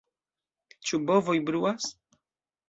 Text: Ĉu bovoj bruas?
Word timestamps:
Ĉu 0.89 0.99
bovoj 1.11 1.37
bruas? 1.51 1.91